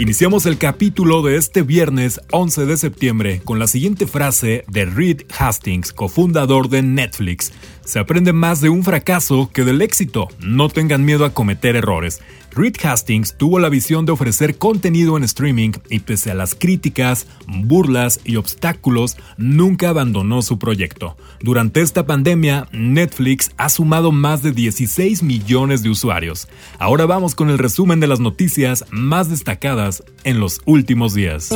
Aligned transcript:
Iniciamos 0.00 0.44
el 0.46 0.58
capítulo 0.58 1.22
de 1.22 1.36
este 1.36 1.62
viernes 1.62 2.20
11 2.32 2.66
de 2.66 2.76
septiembre 2.76 3.40
con 3.44 3.60
la 3.60 3.68
siguiente 3.68 4.08
frase 4.08 4.64
de 4.66 4.86
Reed 4.86 5.22
Hastings, 5.38 5.92
cofundador 5.92 6.68
de 6.68 6.82
Netflix. 6.82 7.52
Se 7.84 8.00
aprende 8.00 8.32
más 8.32 8.60
de 8.60 8.70
un 8.70 8.82
fracaso 8.82 9.50
que 9.52 9.62
del 9.62 9.82
éxito. 9.82 10.28
No 10.40 10.68
tengan 10.68 11.04
miedo 11.04 11.24
a 11.24 11.32
cometer 11.32 11.76
errores. 11.76 12.22
Reed 12.56 12.76
Hastings 12.82 13.36
tuvo 13.36 13.58
la 13.58 13.68
visión 13.68 14.06
de 14.06 14.12
ofrecer 14.12 14.56
contenido 14.56 15.16
en 15.16 15.24
streaming 15.24 15.72
y 15.90 15.98
pese 16.00 16.30
a 16.30 16.34
las 16.34 16.54
críticas, 16.54 17.26
burlas 17.46 18.20
y 18.24 18.36
obstáculos, 18.36 19.16
nunca 19.36 19.90
abandonó 19.90 20.40
su 20.40 20.58
proyecto. 20.58 21.16
Durante 21.40 21.82
esta 21.82 22.06
pandemia, 22.06 22.68
Netflix 22.72 23.50
ha 23.56 23.68
sumado 23.68 24.12
más 24.12 24.42
de 24.42 24.52
16 24.52 25.22
millones 25.22 25.82
de 25.82 25.90
usuarios. 25.90 26.48
Ahora 26.78 27.06
vamos 27.06 27.34
con 27.34 27.50
el 27.50 27.58
resumen 27.58 28.00
de 28.00 28.06
las 28.06 28.20
noticias 28.20 28.84
más 28.90 29.28
destacadas 29.28 29.83
en 30.24 30.40
los 30.40 30.60
últimos 30.64 31.14
días. 31.14 31.50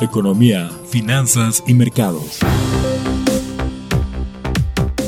Economía, 0.00 0.70
finanzas 0.88 1.62
y 1.66 1.74
mercados. 1.74 2.40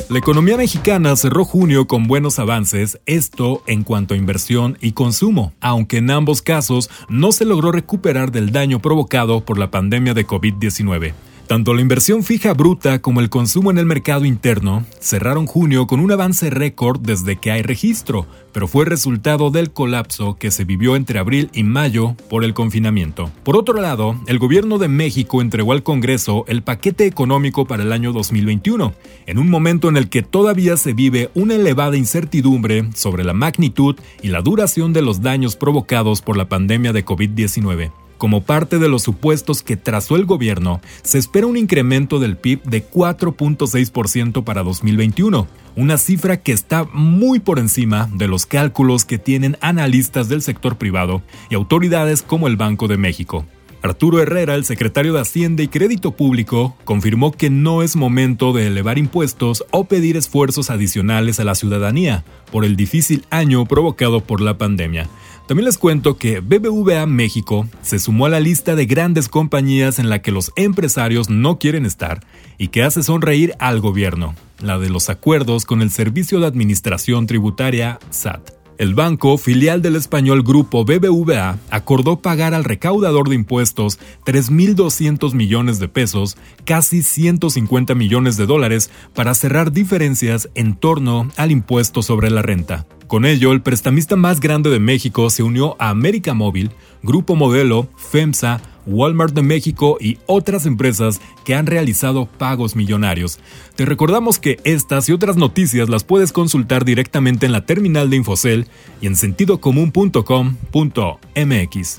La 0.08 0.19
economía 0.19 0.58
mexicana 0.58 1.16
cerró 1.16 1.44
junio 1.46 1.86
con 1.86 2.06
buenos 2.06 2.38
avances, 2.38 3.00
esto 3.06 3.62
en 3.66 3.82
cuanto 3.82 4.12
a 4.12 4.19
inversión 4.19 4.77
y 4.80 4.92
consumo, 4.92 5.54
aunque 5.60 5.96
en 5.96 6.10
ambos 6.10 6.42
casos 6.42 6.91
no 7.08 7.32
se 7.32 7.46
logró 7.46 7.72
recuperar 7.72 8.30
del 8.30 8.52
daño 8.52 8.82
provocado 8.82 9.42
por 9.42 9.58
la 9.58 9.70
pandemia 9.70 10.12
de 10.12 10.26
COVID-19. 10.26 11.14
Tanto 11.46 11.74
la 11.74 11.82
inversión 11.82 12.22
fija 12.22 12.54
bruta 12.54 13.00
como 13.00 13.20
el 13.20 13.28
consumo 13.28 13.70
en 13.70 13.78
el 13.78 13.84
mercado 13.84 14.24
interno 14.24 14.86
cerraron 15.00 15.46
junio 15.46 15.86
con 15.86 16.00
un 16.00 16.10
avance 16.10 16.48
récord 16.48 17.00
desde 17.00 17.36
que 17.36 17.50
hay 17.50 17.62
registro, 17.62 18.26
pero 18.52 18.68
fue 18.68 18.84
resultado 18.84 19.50
del 19.50 19.70
colapso 19.70 20.36
que 20.38 20.50
se 20.50 20.64
vivió 20.64 20.96
entre 20.96 21.18
abril 21.18 21.50
y 21.52 21.62
mayo 21.62 22.16
por 22.30 22.44
el 22.44 22.54
confinamiento. 22.54 23.30
Por 23.42 23.56
otro 23.56 23.80
lado, 23.80 24.18
el 24.28 24.38
gobierno 24.38 24.78
de 24.78 24.88
México 24.88 25.42
entregó 25.42 25.72
al 25.72 25.82
Congreso 25.82 26.44
el 26.48 26.62
paquete 26.62 27.06
económico 27.06 27.66
para 27.66 27.82
el 27.82 27.92
año 27.92 28.12
2021, 28.12 28.94
en 29.26 29.38
un 29.38 29.50
momento 29.50 29.88
en 29.88 29.96
el 29.96 30.08
que 30.08 30.22
todavía 30.22 30.76
se 30.76 30.94
vive 30.94 31.30
una 31.34 31.56
elevada 31.56 31.96
incertidumbre 31.96 32.88
sobre 32.94 33.24
la 33.24 33.34
magnitud 33.34 33.96
y 34.22 34.28
la 34.28 34.40
duración 34.40 34.92
de 34.92 35.02
los 35.02 35.20
daños 35.20 35.56
provocados 35.56 36.22
por 36.22 36.36
la 36.36 36.48
pandemia 36.48 36.92
de 36.92 37.04
COVID-19. 37.04 38.02
Como 38.23 38.45
parte 38.45 38.78
de 38.78 38.89
los 38.89 39.03
supuestos 39.03 39.65
que 39.65 39.77
trazó 39.77 40.15
el 40.15 40.27
gobierno, 40.27 40.81
se 41.03 41.19
espera 41.19 41.48
un 41.48 41.56
incremento 41.56 42.20
del 42.20 42.37
PIB 42.37 42.62
de 42.62 42.89
4.6% 42.89 44.45
para 44.45 44.62
2021, 44.62 45.48
una 45.75 45.98
cifra 45.98 46.37
que 46.37 46.53
está 46.53 46.84
muy 46.84 47.41
por 47.41 47.59
encima 47.59 48.09
de 48.15 48.28
los 48.28 48.47
cálculos 48.47 49.05
que 49.05 49.19
tienen 49.19 49.56
analistas 49.61 50.28
del 50.28 50.41
sector 50.41 50.78
privado 50.78 51.20
y 51.50 51.56
autoridades 51.56 52.23
como 52.23 52.47
el 52.47 52.56
Banco 52.56 52.87
de 52.87 52.97
México. 52.97 53.45
Arturo 53.83 54.23
Herrera, 54.23 54.55
el 54.55 54.65
secretario 54.65 55.12
de 55.12 55.20
Hacienda 55.20 55.65
y 55.65 55.69
Crédito 55.69 56.12
Público, 56.12 56.77
confirmó 56.84 57.33
que 57.33 57.50
no 57.50 57.83
es 57.83 57.97
momento 57.97 58.53
de 58.53 58.69
elevar 58.69 58.98
impuestos 58.98 59.65
o 59.73 59.87
pedir 59.87 60.17
esfuerzos 60.17 60.71
adicionales 60.71 61.41
a 61.41 61.44
la 61.44 61.56
ciudadanía 61.56 62.22
por 62.53 62.65
el 62.65 62.77
difícil 62.77 63.25
año 63.31 63.66
provocado 63.66 64.21
por 64.21 64.41
la 64.41 64.56
pandemia. 64.56 65.09
También 65.52 65.66
les 65.66 65.76
cuento 65.76 66.16
que 66.16 66.40
BBVA 66.40 67.04
México 67.04 67.68
se 67.82 67.98
sumó 67.98 68.24
a 68.24 68.30
la 68.30 68.40
lista 68.40 68.74
de 68.74 68.86
grandes 68.86 69.28
compañías 69.28 69.98
en 69.98 70.08
la 70.08 70.22
que 70.22 70.32
los 70.32 70.50
empresarios 70.56 71.28
no 71.28 71.58
quieren 71.58 71.84
estar 71.84 72.24
y 72.56 72.68
que 72.68 72.82
hace 72.82 73.02
sonreír 73.02 73.52
al 73.58 73.78
gobierno, 73.78 74.34
la 74.62 74.78
de 74.78 74.88
los 74.88 75.10
acuerdos 75.10 75.66
con 75.66 75.82
el 75.82 75.90
Servicio 75.90 76.40
de 76.40 76.46
Administración 76.46 77.26
Tributaria 77.26 77.98
SAT. 78.08 78.52
El 78.78 78.94
banco, 78.94 79.36
filial 79.36 79.82
del 79.82 79.96
español 79.96 80.42
grupo 80.42 80.86
BBVA, 80.86 81.58
acordó 81.69 82.22
pagar 82.22 82.54
al 82.54 82.64
recaudador 82.64 83.28
de 83.28 83.34
impuestos 83.34 83.98
3.200 84.24 85.34
millones 85.34 85.78
de 85.78 85.88
pesos, 85.88 86.38
casi 86.64 87.02
150 87.02 87.94
millones 87.94 88.38
de 88.38 88.46
dólares, 88.46 88.90
para 89.14 89.34
cerrar 89.34 89.70
diferencias 89.70 90.48
en 90.54 90.76
torno 90.76 91.28
al 91.36 91.50
impuesto 91.50 92.00
sobre 92.00 92.30
la 92.30 92.40
renta. 92.40 92.86
Con 93.12 93.27
ello, 93.27 93.53
el 93.53 93.61
prestamista 93.61 94.17
más 94.17 94.41
grande 94.41 94.71
de 94.71 94.78
México 94.78 95.28
se 95.28 95.43
unió 95.43 95.77
a 95.78 95.91
América 95.91 96.33
Móvil, 96.33 96.71
Grupo 97.03 97.37
Modelo, 97.37 97.91
FEMSA, 98.11 98.62
Walmart 98.87 99.34
de 99.34 99.43
México 99.43 99.99
y 100.00 100.17
otras 100.25 100.65
empresas 100.65 101.21
que 101.45 101.55
han 101.55 101.67
realizado 101.67 102.25
pagos 102.25 102.75
millonarios. 102.75 103.39
Te 103.77 103.84
recordamos 103.84 104.39
que 104.39 104.61
estas 104.65 105.11
y 105.11 105.12
otras 105.12 105.37
noticias 105.37 105.91
las 105.91 106.05
puedes 106.05 106.33
consultar 106.33 106.87
directamente 106.87 107.45
en 107.45 107.53
la 107.53 107.67
terminal 107.67 108.09
de 108.09 108.17
Infocel 108.17 108.67
y 109.03 109.09
en 109.09 109.17
sentidocomún.com.mx. 109.17 111.97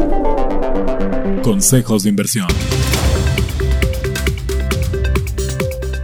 Consejos 1.44 2.02
de 2.02 2.10
inversión. 2.10 2.48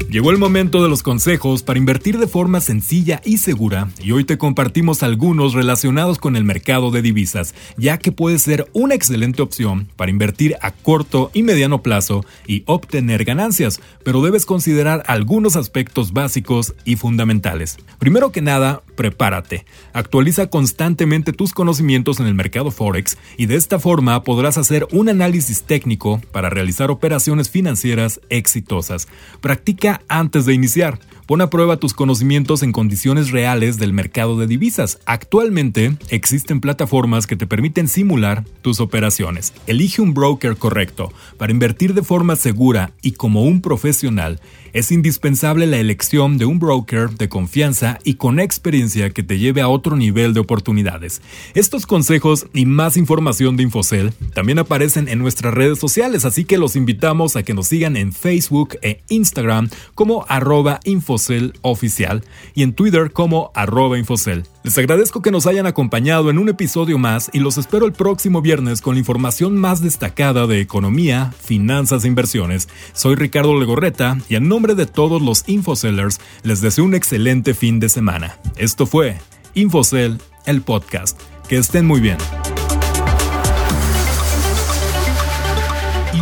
Llegó 0.09 0.31
el 0.31 0.39
momento 0.39 0.81
de 0.81 0.89
los 0.89 1.03
consejos 1.03 1.61
para 1.61 1.77
invertir 1.77 2.17
de 2.17 2.25
forma 2.25 2.61
sencilla 2.61 3.21
y 3.23 3.37
segura 3.37 3.89
y 4.01 4.11
hoy 4.11 4.23
te 4.23 4.39
compartimos 4.39 5.03
algunos 5.03 5.53
relacionados 5.53 6.17
con 6.17 6.35
el 6.35 6.43
mercado 6.43 6.89
de 6.89 7.03
divisas, 7.03 7.53
ya 7.77 7.99
que 7.99 8.11
puede 8.11 8.39
ser 8.39 8.67
una 8.73 8.95
excelente 8.95 9.43
opción 9.43 9.87
para 9.95 10.09
invertir 10.09 10.55
a 10.63 10.71
corto 10.71 11.29
y 11.31 11.43
mediano 11.43 11.83
plazo 11.83 12.25
y 12.47 12.63
obtener 12.65 13.23
ganancias, 13.23 13.81
pero 14.03 14.23
debes 14.23 14.47
considerar 14.47 15.03
algunos 15.05 15.55
aspectos 15.55 16.11
básicos 16.11 16.73
y 16.85 16.95
fundamentales. 16.95 17.77
Primero 17.99 18.31
que 18.31 18.41
nada, 18.41 18.81
prepárate. 18.99 19.65
Actualiza 19.93 20.47
constantemente 20.47 21.31
tus 21.31 21.53
conocimientos 21.53 22.19
en 22.19 22.25
el 22.25 22.33
mercado 22.33 22.69
Forex 22.69 23.17
y 23.37 23.45
de 23.45 23.55
esta 23.55 23.79
forma 23.79 24.25
podrás 24.25 24.57
hacer 24.57 24.85
un 24.91 25.07
análisis 25.07 25.63
técnico 25.63 26.19
para 26.33 26.49
realizar 26.49 26.91
operaciones 26.91 27.49
financieras 27.49 28.19
exitosas. 28.27 29.07
Practica 29.39 30.01
antes 30.09 30.45
de 30.45 30.53
iniciar. 30.53 30.99
Pon 31.29 31.41
a 31.41 31.51
prueba 31.51 31.77
tus 31.77 31.93
conocimientos 31.93 32.63
en 32.63 32.71
condiciones 32.71 33.29
reales 33.29 33.77
del 33.77 33.93
mercado 33.93 34.35
de 34.35 34.47
divisas. 34.47 34.97
Actualmente 35.05 35.95
existen 36.09 36.59
plataformas 36.59 37.27
que 37.27 37.35
te 37.35 37.45
permiten 37.45 37.87
simular 37.87 38.45
tus 38.63 38.79
operaciones. 38.79 39.53
Elige 39.67 40.01
un 40.01 40.15
broker 40.15 40.55
correcto. 40.55 41.13
Para 41.37 41.51
invertir 41.51 41.93
de 41.93 42.01
forma 42.01 42.35
segura 42.35 42.93
y 43.03 43.11
como 43.11 43.43
un 43.43 43.61
profesional, 43.61 44.39
es 44.73 44.91
indispensable 44.91 45.67
la 45.67 45.77
elección 45.77 46.39
de 46.39 46.45
un 46.45 46.57
broker 46.57 47.11
de 47.11 47.29
confianza 47.29 47.99
y 48.03 48.15
con 48.15 48.39
experiencia 48.39 49.11
que 49.11 49.21
te 49.21 49.37
lleve 49.37 49.61
a 49.61 49.67
otro 49.67 49.95
nivel 49.95 50.33
de 50.33 50.39
oportunidades. 50.39 51.21
Estos 51.53 51.85
consejos 51.85 52.47
y 52.55 52.65
más 52.65 52.97
información 52.97 53.55
de 53.55 53.63
Infocel 53.63 54.13
también 54.33 54.57
aparecen 54.57 55.07
en 55.07 55.19
nuestras 55.19 55.53
redes 55.53 55.79
sociales, 55.79 56.25
así 56.25 56.45
que 56.45 56.57
los 56.57 56.75
invitamos 56.75 57.35
a 57.35 57.43
que 57.43 57.53
nos 57.53 57.67
sigan 57.67 57.97
en 57.97 58.13
Facebook 58.13 58.77
e 58.81 59.01
Instagram 59.09 59.69
como 59.93 60.25
arroba 60.27 60.79
Infocel 61.19 61.53
oficial 61.61 62.23
y 62.55 62.63
en 62.63 62.73
Twitter 62.73 63.11
como 63.11 63.51
arroba 63.53 63.97
Infocel. 63.97 64.45
Les 64.63 64.77
agradezco 64.77 65.21
que 65.21 65.31
nos 65.31 65.47
hayan 65.47 65.67
acompañado 65.67 66.29
en 66.29 66.37
un 66.37 66.47
episodio 66.47 66.97
más 66.97 67.29
y 67.33 67.39
los 67.39 67.57
espero 67.57 67.85
el 67.85 67.91
próximo 67.91 68.41
viernes 68.41 68.81
con 68.81 68.95
la 68.95 68.99
información 68.99 69.57
más 69.57 69.81
destacada 69.81 70.47
de 70.47 70.61
economía, 70.61 71.33
finanzas 71.37 72.05
e 72.05 72.07
inversiones. 72.07 72.69
Soy 72.93 73.15
Ricardo 73.15 73.59
Legorreta 73.59 74.17
y 74.29 74.35
en 74.35 74.47
nombre 74.47 74.75
de 74.75 74.85
todos 74.85 75.21
los 75.21 75.43
Infocellers 75.47 76.19
les 76.43 76.61
deseo 76.61 76.85
un 76.85 76.95
excelente 76.95 77.53
fin 77.53 77.79
de 77.79 77.89
semana. 77.89 78.37
Esto 78.55 78.85
fue 78.85 79.17
Infocel, 79.55 80.19
el 80.45 80.61
podcast. 80.61 81.19
Que 81.49 81.57
estén 81.57 81.85
muy 81.85 81.99
bien. 81.99 82.17